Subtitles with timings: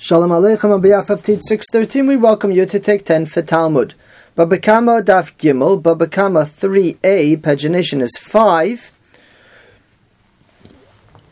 [0.00, 3.94] Shalom Aleichem on behalf of Teach 613, we welcome you to take 10 for Talmud.
[4.36, 8.96] Babakama Daf Gimel, Babakama 3a, pagination is 5.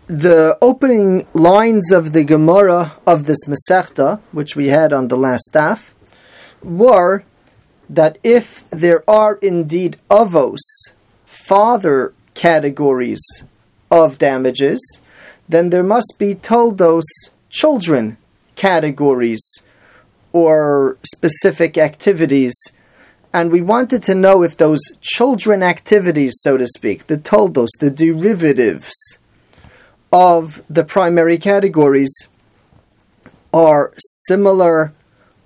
[0.08, 5.50] The opening lines of the Gemara of this Masechta, which we had on the last
[5.54, 5.92] daf,
[6.60, 7.22] were
[7.88, 10.58] that if there are indeed avos,
[11.24, 13.22] father categories
[13.92, 14.80] of damages,
[15.48, 17.04] then there must be toldos,
[17.48, 18.16] children
[18.56, 19.62] categories
[20.32, 22.54] or specific activities.
[23.32, 27.90] And we wanted to know if those children activities, so to speak, the toldos, the
[27.90, 29.18] derivatives
[30.12, 32.28] of the primary categories,
[33.52, 33.92] are
[34.26, 34.92] similar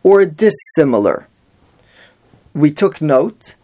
[0.02, 1.26] or dissimilar.
[2.54, 3.54] We took note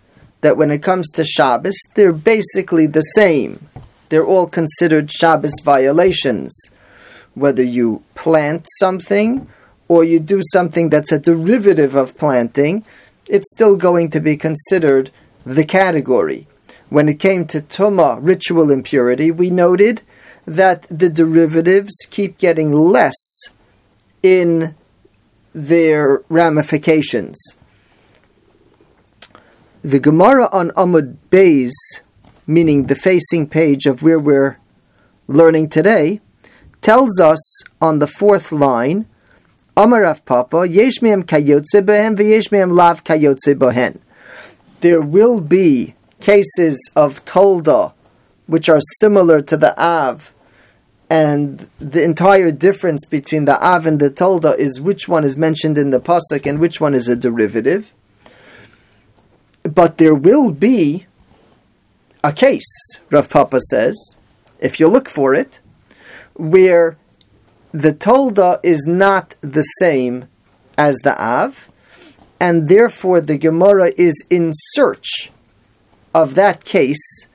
[0.40, 3.68] that when it comes to Shabbos, they're basically the same.
[4.08, 6.70] They're all considered Shabbos violations
[7.36, 9.46] whether you plant something
[9.88, 12.84] or you do something that's a derivative of planting,
[13.28, 15.10] it's still going to be considered
[15.44, 16.46] the category.
[16.88, 20.02] When it came to Tuma, ritual impurity, we noted
[20.46, 23.50] that the derivatives keep getting less
[24.22, 24.74] in
[25.54, 27.36] their ramifications.
[29.82, 31.72] The Gemara on Amud Beis,
[32.46, 34.58] meaning the facing page of where we're
[35.28, 36.20] learning today,
[36.86, 39.06] tells us on the fourth line,
[39.74, 40.56] Papa,
[41.26, 43.98] kayotze behen lav kayotze bohen.
[44.82, 47.92] There will be cases of tolda
[48.46, 50.32] which are similar to the av,
[51.10, 55.76] and the entire difference between the av and the tolda is which one is mentioned
[55.76, 57.92] in the pasuk and which one is a derivative.
[59.64, 61.06] But there will be
[62.22, 62.72] a case,
[63.10, 64.14] Rav Papa says,
[64.60, 65.58] if you look for it,
[66.36, 66.96] where
[67.72, 70.28] the tolda is not the same
[70.78, 71.68] as the av,
[72.40, 75.30] and therefore the Gemara is in search
[76.14, 77.26] of that case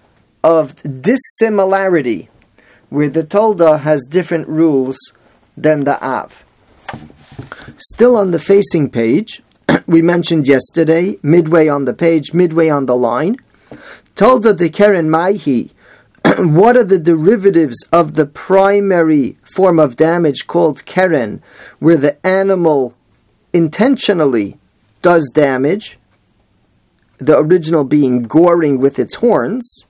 [0.43, 2.29] of dissimilarity,
[2.89, 4.97] where the tolda has different rules
[5.55, 6.45] than the av.
[7.77, 9.41] Still on the facing page,
[9.87, 13.37] we mentioned yesterday, midway on the page, midway on the line,
[14.15, 15.71] tolda de Keren Maihi
[16.41, 21.43] what are the derivatives of the primary form of damage called keren,
[21.79, 22.95] where the animal
[23.53, 24.57] intentionally
[25.01, 25.99] does damage,
[27.17, 29.85] the original being goring with its horns?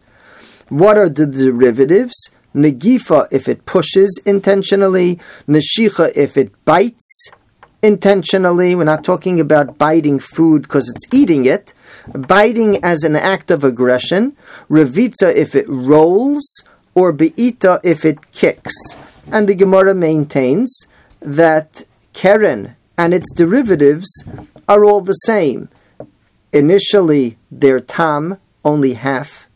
[0.67, 2.15] What are the derivatives?
[2.53, 7.31] Negifa if it pushes intentionally, neshicha if it bites
[7.81, 8.75] intentionally.
[8.75, 11.73] We're not talking about biting food because it's eating it
[12.13, 14.35] biting as an act of aggression,
[14.69, 18.73] revitza if it rolls, or beita if it kicks.
[19.31, 20.87] And the Gemara maintains
[21.21, 21.83] that
[22.13, 24.09] keren and its derivatives
[24.67, 25.69] are all the same.
[26.51, 29.47] Initially, their tam, only half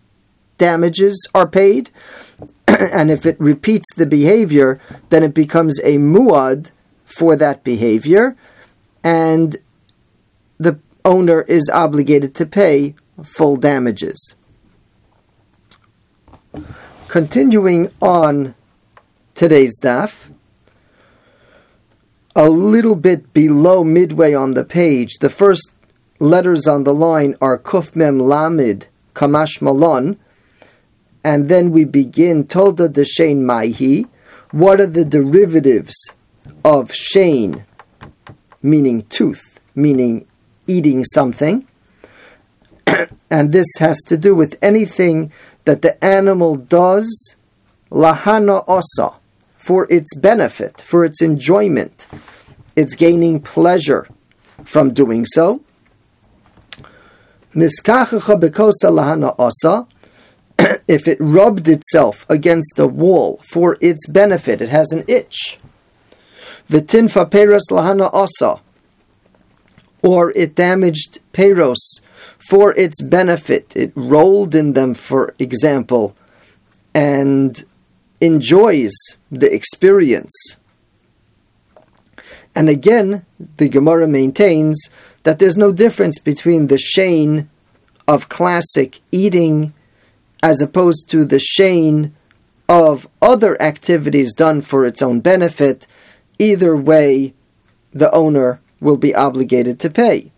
[0.57, 1.89] damages are paid,
[2.67, 6.71] and if it repeats the behavior, then it becomes a muad
[7.05, 8.35] for that behavior,
[9.03, 9.57] and
[10.57, 14.35] the owner is obligated to pay full damages.
[17.07, 18.55] Continuing on
[19.35, 20.15] today's daf,
[22.35, 25.71] a little bit below midway on the page, the first
[26.19, 30.17] letters on the line are Kuf Mem Lamid Kamash Malon,
[31.23, 34.07] and then we begin Tolda de Shein Maihi.
[34.51, 35.95] What are the derivatives
[36.63, 37.65] of Shein,
[38.61, 40.27] meaning tooth, meaning
[40.67, 41.67] eating something.
[43.29, 45.31] and this has to do with anything
[45.65, 47.35] that the animal does
[47.91, 49.15] lahana osa
[49.57, 52.07] for its benefit, for its enjoyment.
[52.75, 54.07] It's gaining pleasure
[54.63, 55.61] from doing so.
[60.87, 65.57] If it rubbed itself against a wall for its benefit, it has an itch.
[66.69, 68.59] Vitinfa peras lahana osa
[70.05, 71.99] or it damaged Peros
[72.37, 73.75] for its benefit.
[73.75, 76.15] It rolled in them, for example,
[76.93, 77.65] and
[78.21, 78.93] enjoys
[79.31, 80.57] the experience.
[82.53, 83.25] And again,
[83.57, 84.89] the Gemara maintains
[85.23, 87.49] that there's no difference between the shane
[88.07, 89.73] of classic eating
[90.43, 92.15] as opposed to the shane
[92.69, 95.87] of other activities done for its own benefit.
[96.39, 97.33] Either way,
[97.93, 100.31] the owner will be obligated to pay.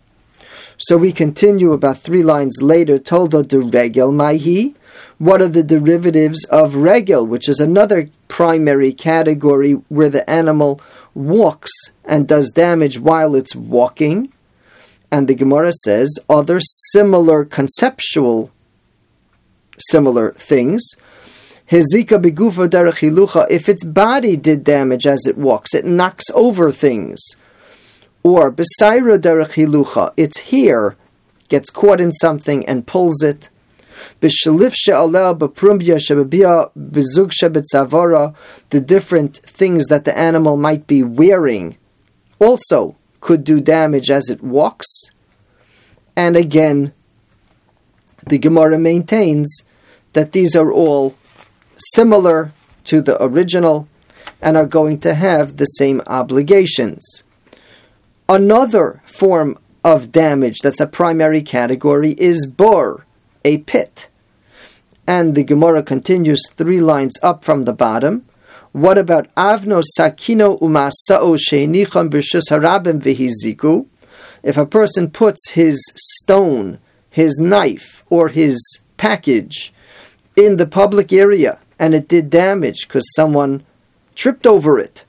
[0.78, 4.74] So we continue about three lines later, Tolda de regel maihi.
[5.18, 10.80] What are the derivatives of regel, which is another primary category where the animal
[11.14, 11.72] walks
[12.04, 14.32] and does damage while it's walking?
[15.10, 18.52] And the Gemara says other similar conceptual
[19.90, 20.82] similar things.
[21.70, 27.20] Hezika begufa derechilucha, if its body did damage as it walks, it knocks over things.
[28.22, 30.96] Or besaira derechilucha, its hair
[31.48, 33.50] gets caught in something and pulls it.
[34.20, 34.28] The
[38.86, 41.76] different things that the animal might be wearing
[42.38, 44.86] also could do damage as it walks.
[46.16, 46.92] And again,
[48.26, 49.62] the Gemara maintains
[50.12, 51.14] that these are all
[51.78, 52.52] similar
[52.84, 53.88] to the original
[54.40, 57.22] and are going to have the same obligations.
[58.28, 63.06] Another form of damage that's a primary category is bor,
[63.44, 64.08] a pit.
[65.06, 68.26] And the Gemara continues three lines up from the bottom.
[68.72, 73.86] What about avno sakino umasao sheinicham b'shus harabim?
[74.42, 76.78] If a person puts his stone,
[77.10, 78.60] his knife, or his
[78.98, 79.72] package
[80.36, 83.64] in the public area and it did damage because someone
[84.14, 85.04] tripped over it.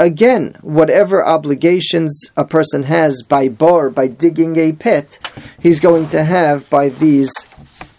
[0.00, 5.18] Again, whatever obligations a person has by bor, by digging a pit,
[5.60, 7.32] he's going to have by these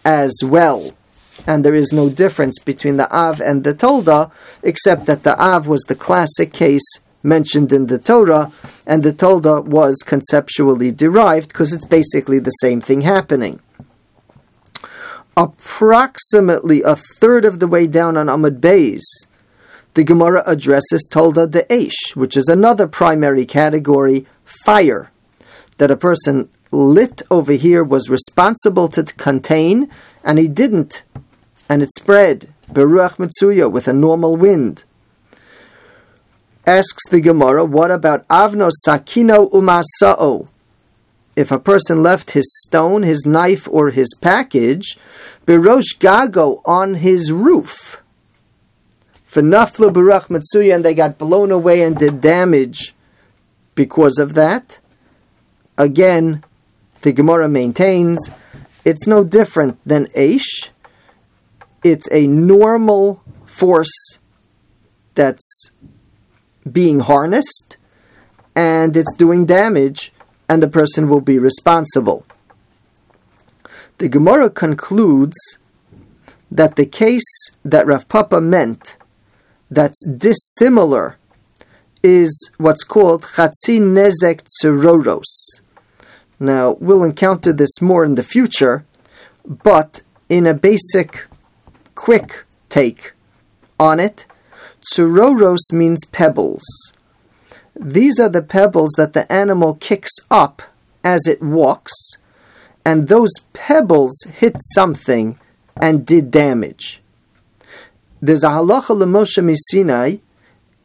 [0.05, 0.93] as well.
[1.45, 4.31] And there is no difference between the Av and the Tolda,
[4.63, 6.87] except that the Av was the classic case
[7.21, 8.51] mentioned in the Torah,
[8.85, 13.59] and the Tolda was conceptually derived because it's basically the same thing happening
[15.39, 19.05] approximately a third of the way down on Amud Beis,
[19.93, 24.27] the Gemara addresses Tolda de Eish, which is another primary category,
[24.65, 25.11] fire,
[25.77, 29.89] that a person lit over here was responsible to contain,
[30.25, 31.05] and he didn't,
[31.69, 34.83] and it spread, Beruach Mitsuya, with a normal wind.
[36.67, 40.49] Asks the Gemara, what about Avno Sakino Umasa'o?
[41.39, 44.97] If a person left his stone, his knife, or his package,
[45.45, 48.03] berosh gago on his roof,
[49.31, 52.93] v'naflu barach matsuya, and they got blown away and did damage
[53.73, 54.79] because of that.
[55.77, 56.43] Again,
[57.03, 58.29] the Gemara maintains
[58.83, 60.69] it's no different than Aish.
[61.85, 64.19] It's a normal force
[65.15, 65.71] that's
[66.69, 67.77] being harnessed
[68.55, 70.11] and it's doing damage
[70.49, 72.25] and the person will be responsible.
[73.99, 75.37] The Gemara concludes
[76.49, 78.97] that the case that Rav Papa meant
[79.69, 81.17] that's dissimilar
[82.01, 85.61] is what's called Chatzi Nezek Tsuroros.
[86.39, 88.85] Now, we'll encounter this more in the future,
[89.45, 91.27] but in a basic,
[91.93, 93.11] quick take
[93.79, 94.25] on it,
[94.81, 96.63] Tsuroros means pebbles.
[97.81, 100.61] These are the pebbles that the animal kicks up
[101.01, 101.93] as it walks,
[102.83, 105.39] and those pebbles hit something
[105.77, 107.01] and did damage.
[108.21, 110.19] There's a halacha l'Moshe Misinai,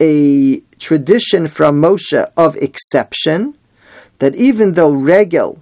[0.00, 3.58] a tradition from Moshe of exception,
[4.20, 5.58] that even though regel,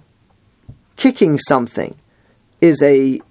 [0.97, 1.95] kicking something,
[2.61, 3.21] is a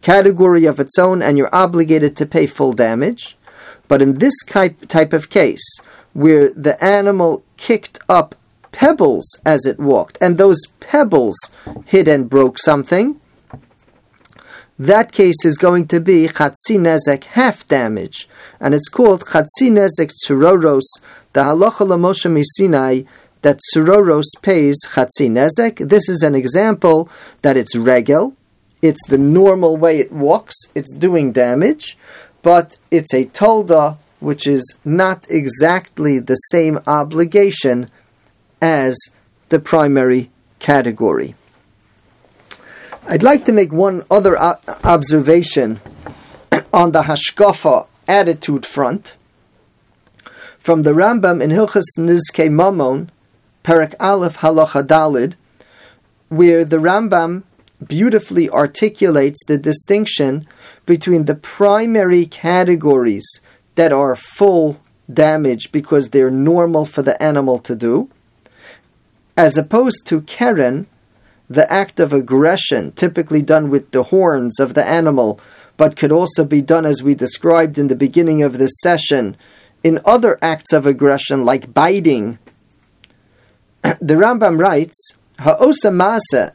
[0.00, 3.36] category of its own and you're obligated to pay full damage,
[3.86, 5.80] but in this type of case,
[6.18, 8.34] where the animal kicked up
[8.72, 11.38] pebbles as it walked, and those pebbles
[11.86, 13.20] hit and broke something,
[14.80, 20.10] that case is going to be chatzi nezek, half damage, and it's called chatzi nezek
[20.10, 20.88] tsuroros,
[21.34, 23.06] the halacha Moshe misinai,
[23.42, 25.88] that tsuroros pays chatzi nezek.
[25.88, 27.08] This is an example
[27.42, 28.34] that it's regel,
[28.82, 31.96] it's the normal way it walks, it's doing damage,
[32.42, 37.90] but it's a tolda which is not exactly the same obligation
[38.60, 38.96] as
[39.48, 41.34] the primary category.
[43.06, 45.80] I'd like to make one other observation
[46.72, 49.14] on the Hashkafa attitude front.
[50.58, 53.08] From the Rambam in Hilchas Nizke Mamon,
[53.62, 55.36] Perak Aleph Halacha Dalid,
[56.28, 57.44] where the Rambam
[57.86, 60.46] beautifully articulates the distinction
[60.84, 63.40] between the primary categories
[63.78, 64.80] that are full
[65.10, 68.10] damage because they're normal for the animal to do,
[69.36, 70.88] as opposed to Keren,
[71.48, 75.40] the act of aggression typically done with the horns of the animal,
[75.76, 79.36] but could also be done as we described in the beginning of this session
[79.84, 82.40] in other acts of aggression like biting.
[83.82, 86.50] the Rambam writes, Ha'osa masa,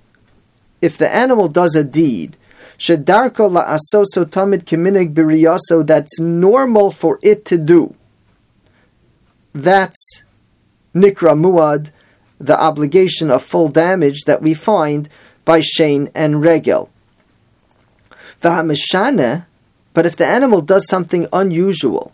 [0.82, 2.36] if the animal does a deed,
[2.84, 7.96] shedarko la'asoso tamid kiminig biriyaso that's normal for it to do.
[9.54, 10.24] That's
[10.94, 11.92] nikra muad,
[12.40, 15.08] the obligation of full damage that we find
[15.46, 16.90] by Shane and Regel.
[18.42, 19.46] V'hamishane,
[19.94, 22.12] but if the animal does something unusual,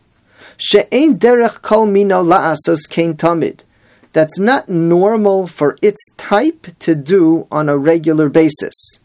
[0.57, 3.61] she'ein derech kol mino la'asos kein tamid,
[4.13, 8.99] that's not normal for its type to do on a regular basis.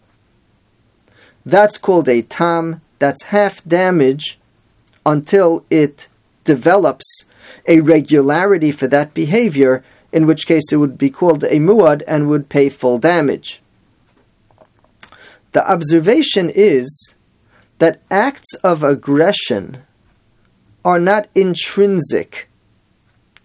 [1.46, 4.38] That's called a tam, that's half damage
[5.04, 6.08] until it
[6.44, 7.26] develops
[7.66, 12.28] a regularity for that behavior, in which case it would be called a muad and
[12.28, 13.60] would pay full damage.
[15.52, 17.14] The observation is
[17.78, 19.82] that acts of aggression
[20.84, 22.48] are not intrinsic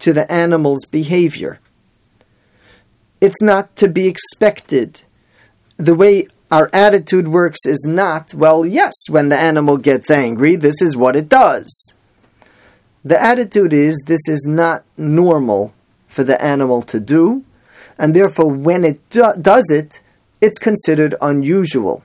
[0.00, 1.60] to the animal's behavior.
[3.20, 5.02] It's not to be expected.
[5.76, 10.82] The way our attitude works is not, well, yes, when the animal gets angry, this
[10.82, 11.94] is what it does.
[13.04, 15.72] The attitude is this is not normal
[16.06, 17.44] for the animal to do,
[17.96, 20.00] and therefore when it do- does it,
[20.40, 22.02] it's considered unusual.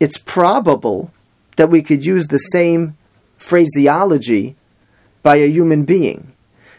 [0.00, 1.12] It's probable
[1.56, 2.96] that we could use the same
[3.36, 4.56] phraseology
[5.22, 6.32] by a human being.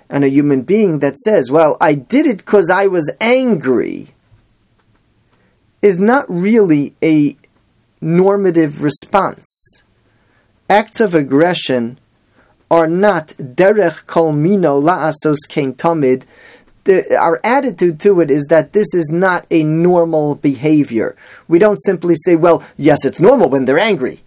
[0.10, 4.14] And a human being that says, Well, I did it because I was angry,
[5.82, 7.38] is not really a
[8.02, 9.84] normative response.
[10.70, 12.00] Acts of aggression
[12.70, 16.26] are not derech kol mino la'asos kein tamid.
[16.88, 21.16] Our attitude to it is that this is not a normal behavior.
[21.48, 24.22] We don't simply say, well, yes, it's normal when they're angry.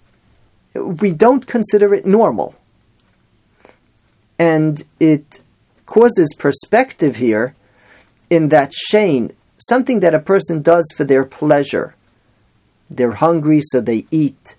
[0.74, 2.54] We don't consider it normal.
[4.38, 5.42] And it
[5.86, 7.54] causes perspective here
[8.30, 9.32] in that shane,
[9.68, 11.94] something that a person does for their pleasure.
[12.90, 14.56] They're hungry, so they eat.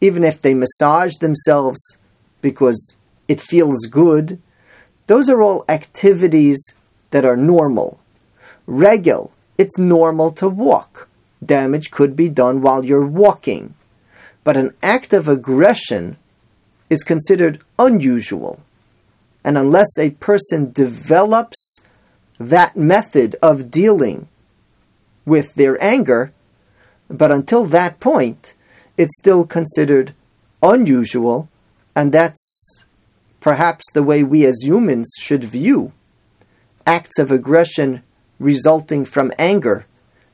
[0.00, 1.98] Even if they massage themselves
[2.40, 2.96] because
[3.28, 4.40] it feels good,
[5.06, 6.74] those are all activities
[7.10, 8.00] that are normal.
[8.66, 11.08] Regel, it's normal to walk.
[11.44, 13.74] Damage could be done while you're walking.
[14.44, 16.16] But an act of aggression
[16.90, 18.60] is considered unusual.
[19.44, 21.80] And unless a person develops
[22.38, 24.28] that method of dealing
[25.24, 26.32] with their anger,
[27.08, 28.54] but until that point,
[28.96, 30.14] it's still considered
[30.62, 31.48] unusual,
[31.94, 32.84] and that's
[33.40, 35.92] perhaps the way we as humans should view
[36.86, 38.02] acts of aggression
[38.38, 39.86] resulting from anger,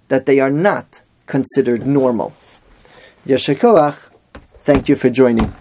[0.08, 2.32] that they are not considered normal.
[3.26, 3.96] Yeshikoach,
[4.64, 5.52] thank you for joining.